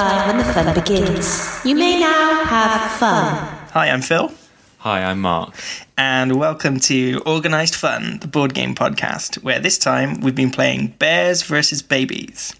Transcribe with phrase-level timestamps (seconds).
[0.00, 1.60] time when the fun begins.
[1.62, 3.34] You may now have fun.
[3.72, 4.32] Hi, I'm Phil,
[4.78, 5.54] Hi, I'm Mark.
[5.98, 10.94] and welcome to Organised Fun, the board game podcast, where this time we've been playing
[10.98, 12.54] Bears versus Babies.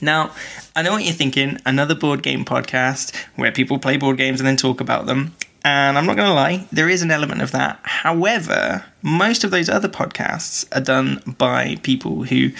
[0.00, 0.30] Now,
[0.74, 4.46] I know what you're thinking another board game podcast where people play board games and
[4.46, 5.34] then talk about them.
[5.62, 7.78] And I'm not going to lie, there is an element of that.
[7.82, 12.52] However, most of those other podcasts are done by people who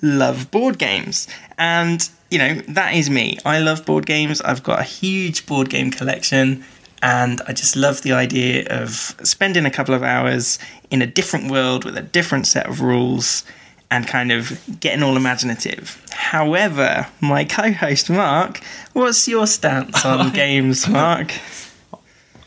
[0.00, 1.26] love board games.
[1.58, 3.38] And, you know, that is me.
[3.44, 4.40] I love board games.
[4.40, 6.64] I've got a huge board game collection.
[7.00, 8.90] And I just love the idea of
[9.22, 10.58] spending a couple of hours
[10.90, 13.44] in a different world with a different set of rules
[13.88, 16.04] and kind of getting all imaginative.
[16.10, 18.60] However, my co host Mark,
[18.94, 21.34] what's your stance on games, Mark?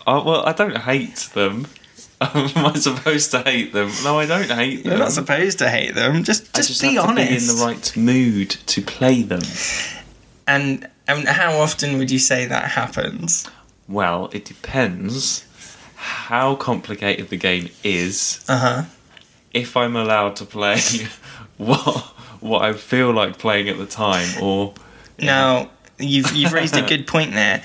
[0.06, 1.67] Oh, well, I don't hate them.
[2.21, 3.91] Am I supposed to hate them?
[4.03, 4.91] No, I don't hate them.
[4.91, 6.23] You're not supposed to hate them.
[6.23, 7.30] Just, just, just be honest.
[7.30, 9.41] be in the right mood to play them.
[10.48, 13.47] And, and how often would you say that happens?
[13.88, 15.45] Well, it depends
[15.95, 18.44] how complicated the game is.
[18.47, 18.83] Uh huh.
[19.53, 20.80] If I'm allowed to play
[21.58, 24.73] what what I feel like playing at the time, or
[25.20, 27.64] Now, you've you've raised a good point there.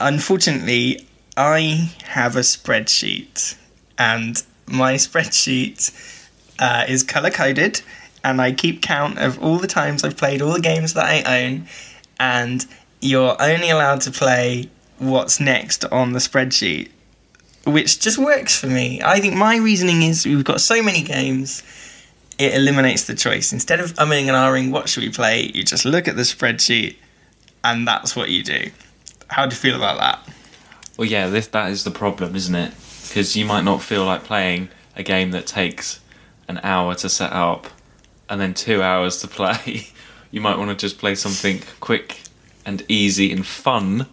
[0.00, 3.56] Unfortunately, I have a spreadsheet,
[3.98, 5.92] and my spreadsheet
[6.58, 7.82] uh, is color coded,
[8.22, 11.44] and I keep count of all the times I've played all the games that I
[11.44, 11.66] own,
[12.18, 12.66] and
[13.00, 16.90] you're only allowed to play what's next on the spreadsheet,
[17.66, 19.00] which just works for me.
[19.04, 21.62] I think my reasoning is we've got so many games
[22.38, 23.52] it eliminates the choice.
[23.52, 25.50] Instead of umming and ahhing, what should we play?
[25.54, 26.96] You just look at the spreadsheet,
[27.62, 28.70] and that's what you do.
[29.28, 30.34] How do you feel about that?
[30.96, 32.72] well, yeah, this that is the problem, isn't it?
[33.14, 36.00] Because you might not feel like playing a game that takes
[36.48, 37.68] an hour to set up
[38.28, 39.86] and then two hours to play.
[40.32, 42.22] You might want to just play something quick
[42.66, 44.06] and easy and fun.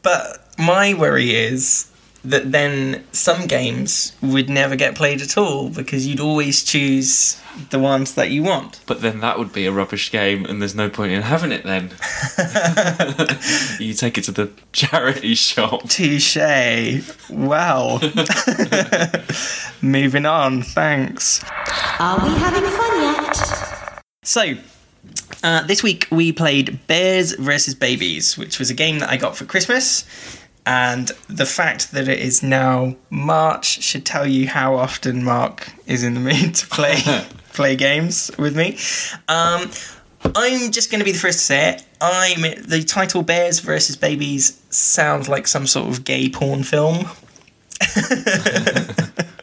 [0.00, 1.92] But my worry is
[2.26, 7.40] that then some games would never get played at all because you'd always choose
[7.70, 8.80] the ones that you want.
[8.86, 11.64] But then that would be a rubbish game, and there's no point in having it
[11.64, 11.90] then.
[13.80, 15.88] you take it to the charity shop.
[15.88, 16.36] Touche.
[17.30, 18.00] Wow.
[19.80, 20.62] Moving on.
[20.62, 21.44] Thanks.
[21.98, 24.02] Are we having fun yet?
[24.22, 24.54] So,
[25.44, 29.36] uh, this week we played Bears versus Babies, which was a game that I got
[29.36, 30.04] for Christmas.
[30.66, 36.02] And the fact that it is now March should tell you how often Mark is
[36.02, 36.96] in the mood to play
[37.52, 38.76] play games with me.
[39.28, 39.70] Um,
[40.34, 41.84] I'm just going to be the first to say it.
[42.00, 47.06] I'm the title Bears versus Babies sounds like some sort of gay porn film.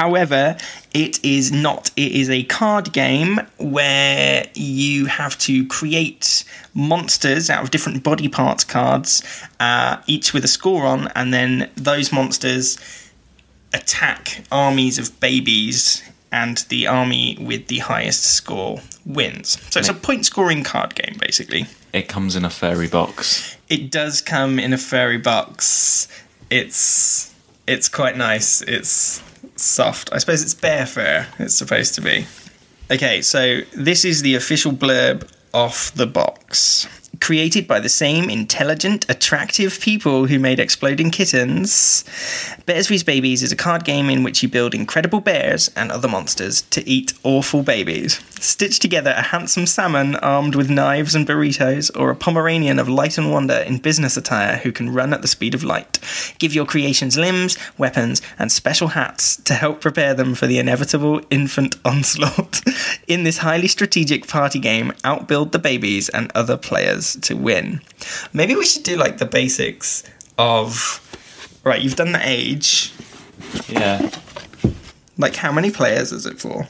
[0.00, 0.56] However,
[0.94, 1.90] it is not.
[1.94, 8.26] It is a card game where you have to create monsters out of different body
[8.26, 9.22] parts cards,
[9.60, 12.78] uh, each with a score on, and then those monsters
[13.74, 19.58] attack armies of babies, and the army with the highest score wins.
[19.70, 21.66] So it's a point scoring card game, basically.
[21.92, 23.58] It comes in a furry box.
[23.68, 26.08] It does come in a furry box.
[26.48, 27.34] It's
[27.66, 28.62] it's quite nice.
[28.62, 29.22] It's
[29.60, 30.10] soft.
[30.12, 31.26] I suppose it's bear fur.
[31.38, 32.26] It's supposed to be.
[32.90, 36.86] Okay, so this is the official blurb off the box.
[37.20, 42.02] Created by the same intelligent, attractive people who made Exploding Kittens,
[42.64, 43.04] Bears vs.
[43.04, 46.86] Babies is a card game in which you build incredible bears and other monsters to
[46.88, 48.20] eat awful babies.
[48.40, 53.18] Stitch together a handsome salmon armed with knives and burritos, or a Pomeranian of light
[53.18, 55.98] and wonder in business attire who can run at the speed of light.
[56.38, 61.20] Give your creations limbs, weapons, and special hats to help prepare them for the inevitable
[61.30, 62.62] infant onslaught.
[63.06, 67.80] in this highly strategic party game, outbuild the babies and other players to win.
[68.32, 70.02] Maybe we should do like the basics
[70.38, 71.06] of.
[71.64, 72.92] Right, you've done the age.
[73.68, 74.10] Yeah.
[75.18, 76.66] Like, how many players is it for?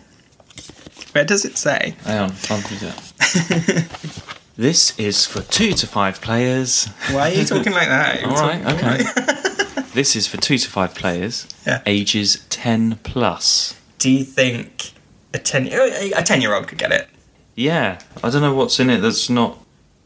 [1.12, 1.94] Where does it say?
[2.04, 4.26] Hang on, I'll do that.
[4.56, 6.86] this is for two to five players.
[7.10, 8.24] Why are you talking like that?
[8.24, 9.82] All right, okay.
[9.94, 11.82] this is for two to five players, Yeah.
[11.86, 13.76] ages 10 plus.
[13.98, 14.92] Do you think
[15.34, 17.08] a ten a ten year old could get it?
[17.54, 19.58] Yeah, I don't know what's in it that's not.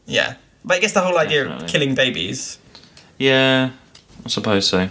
[0.05, 2.59] Yeah, but I guess the whole idea of killing babies.
[3.17, 3.71] Yeah,
[4.25, 4.89] I suppose so.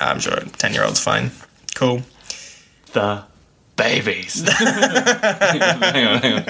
[0.00, 1.30] I'm sure a ten year old's fine.
[1.74, 2.02] Cool.
[2.92, 3.22] The
[3.76, 4.42] babies.
[4.50, 6.44] hang on, hang on.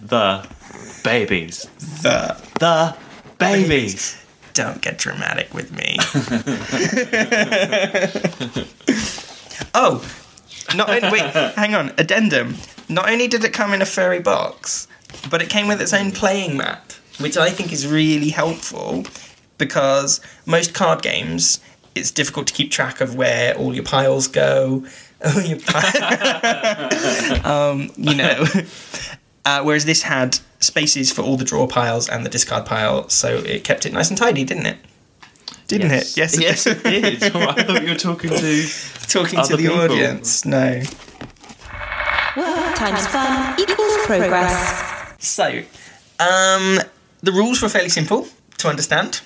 [0.00, 0.46] The
[1.02, 1.66] babies.
[2.02, 2.94] The The
[3.38, 4.16] babies.
[4.54, 5.96] don't get dramatic with me.
[9.74, 10.04] oh,
[10.74, 11.22] not only, wait,
[11.54, 11.92] hang on.
[11.98, 12.56] Addendum.
[12.88, 14.88] Not only did it come in a furry box,
[15.30, 16.98] but it came with its own playing mat.
[17.18, 19.04] which I think is really helpful
[19.58, 21.60] because most card games,
[21.94, 24.84] it's difficult to keep track of where all your piles go.
[25.24, 28.44] All your pi- um, you know.
[29.46, 33.36] Uh, whereas this had spaces for all the draw piles and the discard pile, so
[33.36, 34.76] it kept it nice and tidy, didn't it?
[35.68, 36.16] Didn't it?
[36.16, 37.22] Yes, yes, it did.
[37.32, 38.66] Oh, I thought you were talking to.
[39.06, 39.78] Talking to the people.
[39.82, 40.82] audience, no.
[42.36, 44.95] Work times fun equals progress.
[45.26, 45.62] So,
[46.20, 46.78] um,
[47.22, 48.28] the rules were fairly simple
[48.58, 49.20] to understand.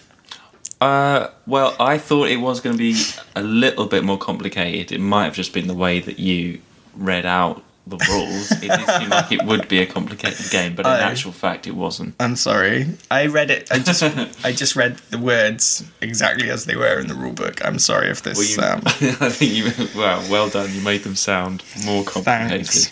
[0.80, 3.00] Uh, well, I thought it was going to be
[3.36, 4.92] a little bit more complicated.
[4.92, 6.60] It might have just been the way that you
[6.96, 8.50] read out the rules.
[8.52, 10.96] it did seem like it would be a complicated game, but in Oh.
[10.96, 12.14] actual fact, it wasn't.
[12.20, 12.86] I'm sorry.
[13.10, 13.68] I read it.
[13.70, 14.02] I just
[14.44, 17.62] I just read the words exactly as they were in the rule book.
[17.64, 18.38] I'm sorry if this.
[18.56, 19.88] Well, you, um, I think you.
[19.98, 20.72] Well, well done.
[20.72, 22.66] You made them sound more complicated.
[22.66, 22.90] Thanks.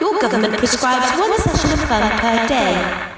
[0.00, 3.12] Your government prescribes one session of fun per day.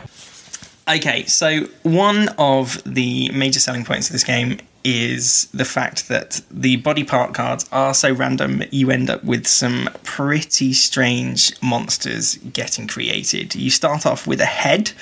[0.89, 6.41] Okay, so one of the major selling points of this game is the fact that
[6.51, 12.37] the body part cards are so random, you end up with some pretty strange monsters
[12.37, 13.55] getting created.
[13.55, 14.93] You start off with a head,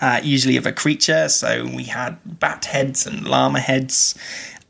[0.00, 4.14] uh, usually of a creature, so we had bat heads and llama heads,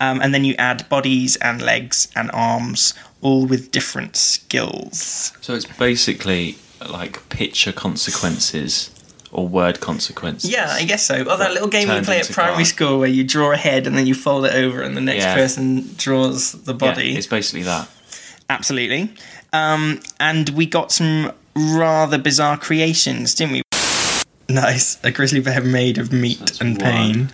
[0.00, 5.32] um, and then you add bodies and legs and arms, all with different skills.
[5.40, 6.56] So it's basically
[6.90, 8.90] like picture consequences
[9.30, 10.50] or word consequences.
[10.50, 11.24] Yeah, I guess so.
[11.26, 12.66] Oh, that little game we Turned play at primary card.
[12.66, 15.24] school where you draw a head and then you fold it over and the next
[15.24, 15.34] Yeah.
[15.34, 17.16] person draws the Yeah, body.
[17.16, 17.88] it's basically that.
[18.50, 19.08] Absolutely.
[19.54, 23.62] Um, and we got some rather bizarre creations, didn't we?
[24.48, 24.98] Nice.
[25.02, 26.90] A grizzly bear made of meat That's and one.
[26.92, 27.32] pain.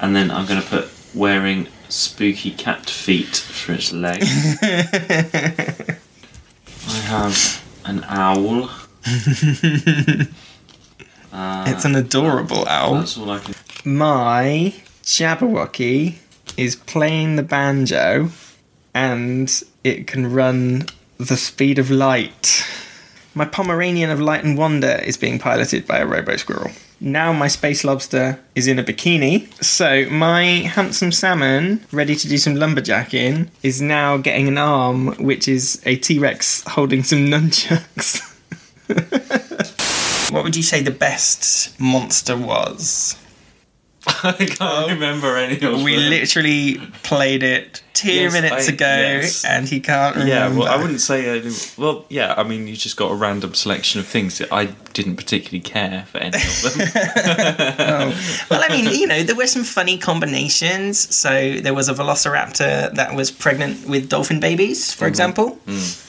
[0.00, 4.26] And then I'm going to put wearing spooky cat feet for its legs.
[6.88, 8.70] I have an owl.
[11.32, 12.94] Uh, It's an adorable owl.
[12.94, 13.54] That's all I can.
[13.84, 16.16] My Jabberwocky
[16.56, 18.30] is playing the banjo
[18.94, 20.86] and it can run
[21.18, 22.64] the speed of light.
[23.34, 26.72] My Pomeranian of Light and Wonder is being piloted by a robo squirrel.
[27.02, 29.50] Now my space lobster is in a bikini.
[29.64, 35.48] So my handsome salmon, ready to do some lumberjacking, is now getting an arm, which
[35.48, 38.20] is a T Rex holding some nunchucks.
[40.30, 43.16] what would you say the best monster was?
[44.06, 45.82] I can't um, remember any of them.
[45.82, 46.08] We them.
[46.08, 49.44] literally played it two Yes, minutes I- ago, yes.
[49.44, 50.34] and he can't remember.
[50.34, 51.30] Yeah, well, I wouldn't say.
[51.30, 54.50] I didn't- well, yeah, I mean, you just got a random selection of things that
[54.50, 56.88] I didn't particularly care for any of them.
[57.90, 58.46] Oh.
[58.50, 61.14] Well, I mean, you know, there were some funny combinations.
[61.14, 65.08] So there was a velociraptor that was pregnant with dolphin babies, for mm-hmm.
[65.08, 65.58] example.
[65.66, 66.06] Mm.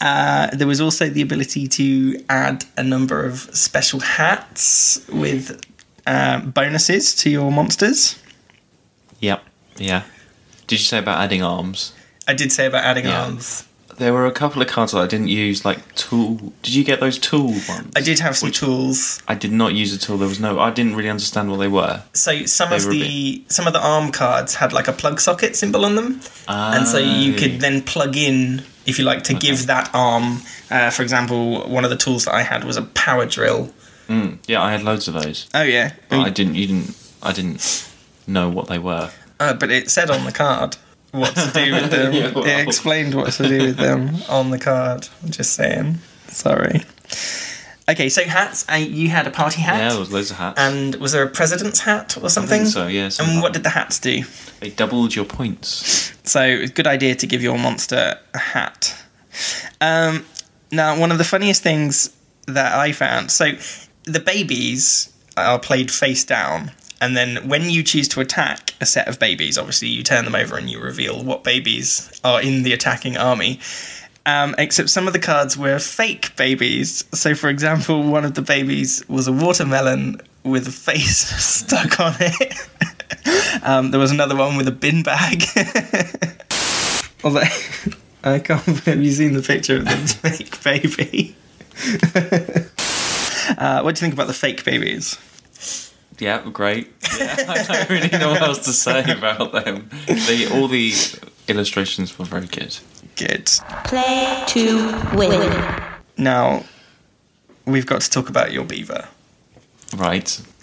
[0.00, 5.60] Uh, there was also the ability to add a number of special hats with
[6.10, 8.16] uh, bonuses to your monsters.
[9.20, 9.40] yep.
[9.76, 10.02] Yeah.
[10.66, 11.92] Did you say about adding arms?
[12.28, 13.22] I did say about adding Yeah.
[13.24, 13.64] arms.
[13.98, 16.52] There were a couple of cards that I didn't use, like tool.
[16.62, 17.92] Did you get those tool ones?
[17.94, 19.20] I did have some Which- tools.
[19.28, 20.16] I did not use a tool.
[20.16, 20.58] There was no.
[20.58, 22.02] I didn't really understand what they were.
[22.14, 25.54] So some They of the some of the arm cards had like a plug socket
[25.56, 27.38] symbol on them, and so you Ah.
[27.40, 30.26] could then plug in if you like to give that arm.
[30.70, 33.70] Uh, for example, one of the tools that I had was a power drill.
[34.10, 35.48] Mm, yeah, I had loads of those.
[35.54, 36.56] Oh yeah, But I didn't.
[36.56, 37.12] You didn't.
[37.22, 37.88] I didn't
[38.26, 39.10] know what they were.
[39.38, 40.76] uh, but it said on the card
[41.12, 42.12] what to do with them.
[42.12, 42.44] Yeah, well.
[42.44, 45.08] It explained what to do with them on the card.
[45.22, 45.98] I'm just saying.
[46.28, 46.82] Sorry.
[47.88, 48.64] Okay, so hats.
[48.70, 49.78] Uh, you had a party hat.
[49.78, 50.60] Yeah, there was loads of hats.
[50.60, 52.60] and was there a president's hat or I something?
[52.62, 52.86] think so.
[52.86, 53.10] Yeah.
[53.18, 54.22] And what did the hats do?
[54.60, 56.12] they doubled your points?
[56.24, 58.94] So it's a good idea to give your monster a hat.
[59.80, 60.24] Um,
[60.70, 62.14] now, one of the funniest things
[62.46, 63.52] that I found so
[64.04, 69.08] the babies are played face down, and then when you choose to attack a set
[69.08, 72.72] of babies, obviously you turn them over and you reveal what babies are in the
[72.72, 73.60] attacking army.
[74.26, 77.04] Um, except some of the cards were fake babies.
[77.12, 82.14] So, for example, one of the babies was a watermelon with a face stuck on
[82.20, 83.62] it.
[83.62, 85.44] um, there was another one with a bin bag.
[87.24, 87.40] Although,
[88.22, 91.34] I can't believe you've seen the picture of the fake baby.
[93.58, 95.18] Uh, what do you think about the fake babies?
[96.18, 96.92] Yeah, great.
[97.18, 99.88] Yeah, I don't really know what else to say about them.
[100.06, 100.92] They, all the
[101.48, 102.78] illustrations were very good.
[103.16, 103.46] Good.
[103.84, 105.82] Play to win.
[106.18, 106.64] Now,
[107.64, 109.08] we've got to talk about your beaver.
[109.96, 110.40] Right.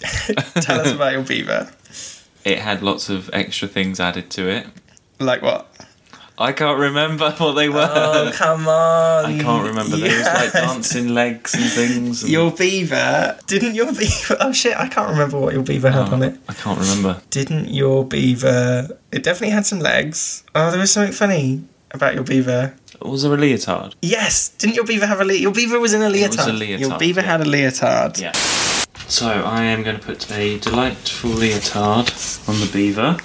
[0.60, 1.70] Tell us about your beaver.
[2.44, 4.66] It had lots of extra things added to it.
[5.18, 5.68] Like what?
[6.40, 7.90] I can't remember what they were.
[7.92, 9.24] Oh, come on.
[9.24, 9.96] I can't remember.
[9.96, 12.22] There was like dancing legs and things.
[12.22, 13.38] And, Your beaver.
[13.46, 14.36] Didn't your beaver.
[14.40, 16.38] Oh shit, I can't remember what your beaver had Oh, on it.
[16.48, 17.20] I can't remember.
[17.30, 18.88] Didn't your beaver.
[19.10, 20.44] It definitely had some legs.
[20.54, 22.74] Oh, there was something funny about your beaver.
[23.02, 23.94] Was there a leotard?
[24.02, 26.18] Yes, didn't your beaver have a le- your beaver was in a was a
[26.52, 26.54] leotard.
[26.58, 27.26] leotard, Your beaver yeah.
[27.26, 28.20] had a leotard.
[28.20, 28.32] Yeah.
[29.08, 32.12] So I am going to put a delightful leotard
[32.48, 33.16] on the beaver.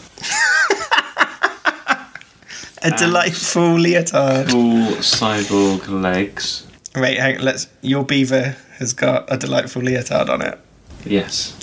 [2.83, 4.49] A delightful leotard.
[4.49, 6.67] Cool cyborg legs.
[6.95, 7.67] Wait, hang, let's.
[7.81, 10.59] Your beaver has got a delightful leotard on it.
[11.05, 11.53] Yes.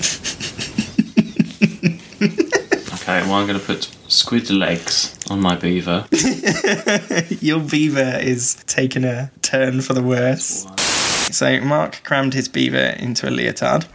[2.92, 6.06] okay, well I'm going to put squid legs on my beaver.
[7.40, 10.66] Your beaver is taking a turn for the worse.
[11.36, 13.86] So Mark crammed his beaver into a leotard.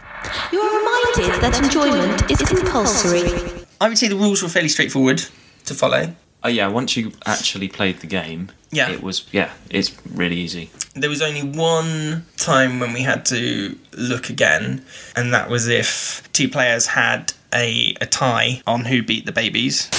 [0.52, 3.66] You are reminded that enjoyment is compulsory.
[3.80, 5.22] I would say the rules were fairly straightforward
[5.66, 6.14] to follow.
[6.44, 8.90] Oh yeah, once you actually played the game, Yeah.
[8.90, 10.70] it was yeah, it's really easy.
[10.94, 14.84] There was only one time when we had to look again,
[15.16, 19.90] and that was if two players had a, a tie on who beat the babies.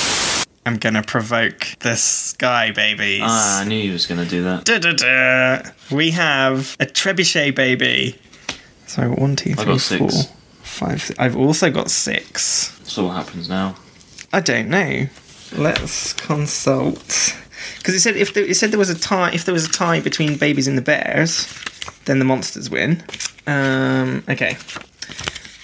[0.65, 3.21] I'm gonna provoke the Sky Babies.
[3.23, 4.65] Ah, I knew you was to do that.
[4.65, 5.71] Da-da-da.
[5.95, 8.19] We have a trebuchet baby.
[8.85, 10.09] So one, two, I four,
[10.61, 11.19] five, six.
[11.19, 12.77] I've also got six.
[12.83, 13.75] So what happens now?
[14.33, 15.07] I don't know.
[15.55, 17.35] Let's consult.
[17.77, 19.71] Because it said if there, it said there was a tie, if there was a
[19.71, 21.47] tie between babies and the bears,
[22.05, 23.03] then the monsters win.
[23.45, 24.57] Um, okay,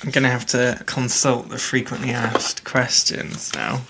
[0.03, 3.81] I'm gonna have to consult the frequently asked questions now.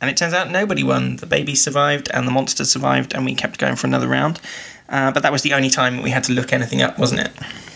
[0.00, 1.16] And it turns out nobody won.
[1.16, 4.40] The baby survived and the monster survived, and we kept going for another round.
[4.88, 7.32] Uh, but that was the only time we had to look anything up, wasn't it?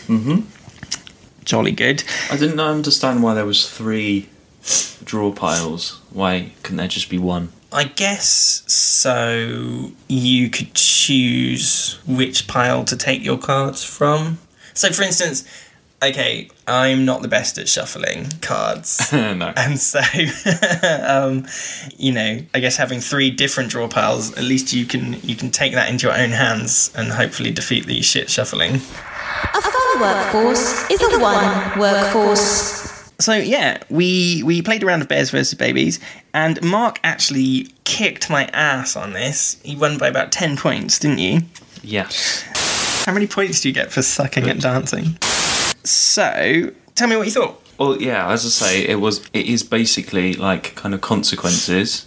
[0.08, 0.40] Mm-hmm.
[1.44, 2.02] Jolly good.
[2.30, 4.28] I didn't understand why there was three
[5.04, 6.00] draw piles.
[6.10, 7.52] Why couldn't there just be one?
[7.72, 9.92] I guess so.
[10.08, 14.38] You could choose which pile to take your cards from.
[14.72, 15.46] So, for instance,
[16.02, 19.10] okay, I'm not the best at shuffling cards.
[19.12, 19.52] no.
[19.56, 20.00] And so,
[21.02, 21.46] um,
[21.96, 25.50] you know, I guess having three different draw piles, at least you can you can
[25.50, 28.76] take that into your own hands and hopefully defeat the shit shuffling.
[28.76, 32.95] A fun workforce is a one workforce.
[33.18, 36.00] So yeah, we we played a round of bears versus babies,
[36.34, 39.58] and Mark actually kicked my ass on this.
[39.62, 41.40] He won by about ten points, didn't you?
[41.82, 42.42] Yes.
[43.06, 45.16] How many points do you get for sucking at dancing?
[45.84, 47.62] So, tell me what you thought.
[47.78, 49.24] Well, yeah, as I say, it was.
[49.32, 52.06] It is basically like kind of consequences,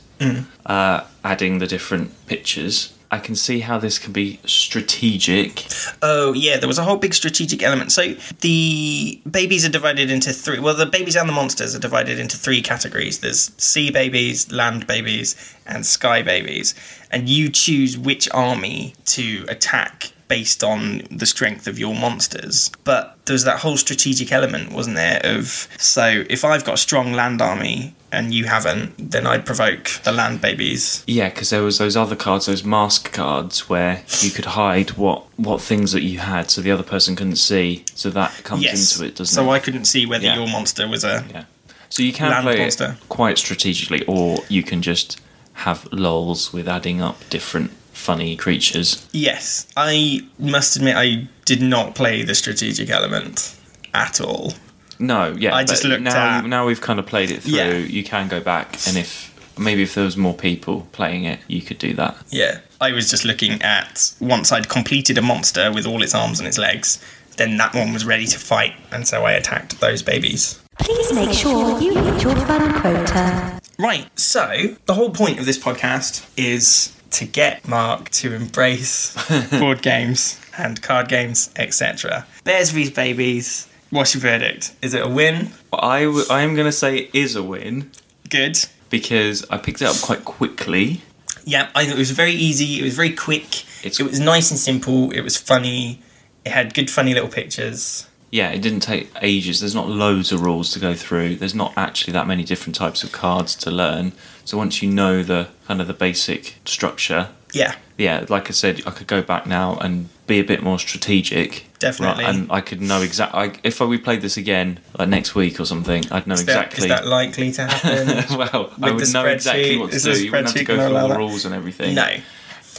[0.65, 2.93] uh, adding the different pictures.
[3.11, 5.65] I can see how this can be strategic.
[6.01, 7.91] Oh, yeah, there was a whole big strategic element.
[7.91, 10.59] So, the babies are divided into three.
[10.59, 14.85] Well, the babies and the monsters are divided into three categories there's sea babies, land
[14.85, 15.35] babies,
[15.65, 16.75] and sky babies.
[17.09, 22.71] And you choose which army to attack based on the strength of your monsters.
[22.86, 25.19] But there was that whole strategic element, wasn't there?
[25.25, 29.89] Of so if I've got a strong land army and you haven't, then I'd provoke
[30.03, 31.03] the land babies.
[31.05, 35.25] Yeah, because there was those other cards, those mask cards, where you could hide what
[35.38, 37.83] what things that you had, so the other person couldn't see.
[37.95, 38.93] So that comes Yes.
[38.95, 39.45] into it, doesn't so it?
[39.45, 40.36] So I couldn't see whether Yeah.
[40.36, 41.43] your monster was a Yeah.
[41.89, 42.98] So you can Land play monster.
[43.01, 45.19] it quite strategically, or you can just
[45.53, 49.07] have lulls with adding up different funny creatures.
[49.11, 53.55] Yes, I must admit I did not play the strategic element
[53.93, 54.53] at all.
[54.99, 55.55] No, yeah.
[55.55, 56.39] I just looked now.
[56.39, 57.53] at- Now we've kind of played it through.
[57.53, 57.73] Yeah.
[57.77, 59.27] You can go back, and if
[59.57, 62.17] maybe if there was more people playing it, you could do that.
[62.29, 66.39] Yeah, I was just looking at once I'd completed a monster with all its arms
[66.39, 66.99] and its legs,
[67.37, 70.59] then that one was ready to fight, and so I attacked those babies.
[70.79, 73.59] Please make sure you hit your fun quota.
[73.77, 79.15] Right, so the whole point of this podcast is to get Mark to embrace
[79.59, 82.25] board games and card games, etc.
[82.43, 83.67] Bears vs Babies.
[83.89, 84.73] What's your verdict?
[84.81, 85.49] Is it a win?
[85.73, 87.91] I w- I am going to say it is a win
[88.29, 88.57] Good.
[88.89, 91.01] because I picked it up quite quickly.
[91.45, 92.79] Yeah, I thought it was very easy.
[92.79, 93.61] It was very quick.
[93.83, 95.09] It's- it was nice and simple.
[95.11, 96.01] It was funny.
[96.45, 98.05] It had good, funny little pictures.
[98.31, 99.59] Yeah, it didn't take ages.
[99.59, 101.36] There's not loads of rules to go through.
[101.38, 104.12] There's not actually that many different types of cards to learn.
[104.45, 108.81] So once you know the kind of the basic structure, Yeah, yeah, like I said,
[108.86, 111.65] I could go back now and be a bit more strategic.
[111.79, 112.24] Definitely.
[112.24, 113.59] Right, and I could know exactly.
[113.63, 116.86] If we played this again, like next week or something, I'd know is that, exactly.
[116.86, 118.38] is that likely to happen?
[118.38, 120.24] well, I would know exactly what to Is do.
[120.24, 121.95] You wouldn't have to go through all the rules and everything.
[121.95, 122.07] no,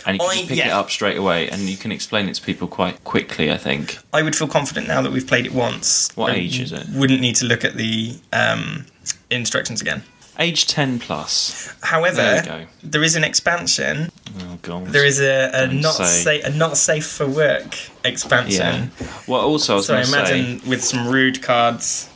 [0.07, 0.66] And you can I- just pick yeah.
[0.69, 3.50] it up straight away, and you can explain it to people quite quickly.
[3.50, 3.99] I think.
[4.12, 6.11] I would feel confident now that we've played it once.
[6.16, 6.87] What age is it?
[6.95, 8.87] Wouldn't need to look at the um,
[9.30, 10.02] instructions again.
[10.38, 11.75] Age 10 plus.
[11.83, 14.11] However, There there is an expansion.
[14.40, 14.87] Oh, God.
[14.87, 16.40] There is a, a Don't say.
[16.40, 18.11] sa- a not safe for work Yeah.
[18.11, 18.90] expansion.
[19.26, 20.19] Well, also, I was So I to say.
[20.19, 22.09] imagine with some rude cards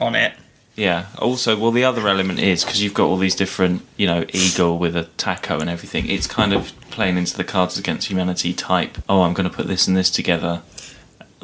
[0.00, 0.32] on it.
[0.76, 1.06] Yeah.
[1.18, 4.78] Also, well, the other element is because you've got all these different, you know, eagle
[4.78, 6.08] with a taco and everything.
[6.08, 8.98] It's kind of playing into the Cards Against Humanity type.
[9.08, 10.62] Oh, I'm going to put this and this together.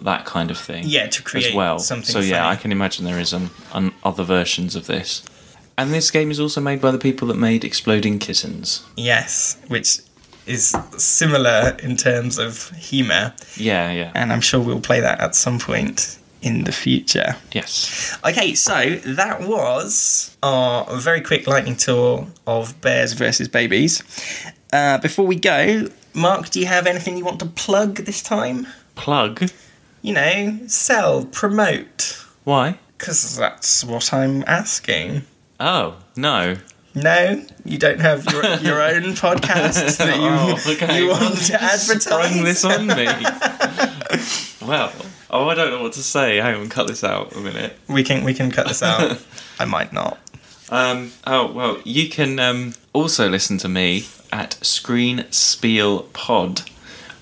[0.00, 0.84] That kind of thing.
[0.86, 1.78] Yeah, to create as well.
[1.78, 2.06] something.
[2.10, 2.52] so yeah, funny.
[2.52, 5.24] I can imagine there is um, um, other versions of this.
[5.76, 8.84] And this game is also made by the people that made Exploding Kittens.
[8.96, 9.98] Yes, which
[10.46, 14.10] is similar in terms of humour, Yeah, yeah.
[14.14, 17.36] and I'm sure we'll play that at some point in the future.
[17.52, 18.16] Yes.
[18.24, 24.02] Okay, so that was our very quick lightning tour of bears versus babies.
[24.72, 28.66] Uh, before we go, Mark, do you have anything you want to plug this time?
[28.94, 29.50] Plug?
[30.02, 32.78] You know, sell, promote, Why?
[32.96, 35.22] because that's what I'm asking.
[35.60, 36.56] Oh, no.
[36.94, 41.00] No, you don't have your, your own podcast that you, Oh, okay.
[41.00, 42.02] you want to advertise.
[42.02, 43.06] Sprung this on me.
[44.66, 44.92] well,
[45.30, 46.36] oh, I don't know what to say.
[46.36, 47.76] Hang on, cut this out a minute.
[47.88, 49.22] We can we can cut this out.
[49.58, 50.18] I might not.
[50.70, 56.62] Um, oh, well, you can um, also listen to me at Screen Spiel Pod,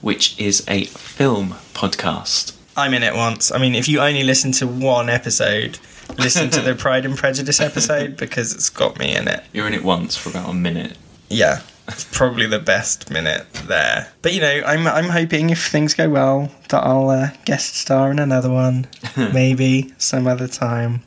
[0.01, 2.57] which is a film podcast.
[2.77, 3.53] I'm in it once.
[3.53, 5.79] I mean, if you only listen to one episode,
[6.19, 9.45] listen to the Pride and Prejudice episode because it's got me in it.
[9.53, 10.99] You're in it once for about a minute.
[11.29, 14.13] Yeah, it's probably the best minute there.
[14.23, 18.11] But you know, I'm I'm hoping if things go well that I'll uh, guest star
[18.11, 21.03] in another one, maybe some other time.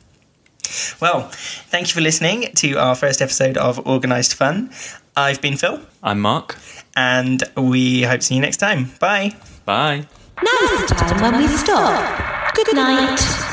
[1.00, 1.28] Well,
[1.70, 4.70] thank you for listening to our first episode of Organised Fun.
[5.16, 6.56] I've been Phil, I'm Mark.
[6.96, 8.92] and we hope to see you next time.
[9.00, 9.34] Bye.
[9.64, 10.06] Bye.
[10.42, 12.54] Now's the time when we stop.
[12.54, 13.46] Good night.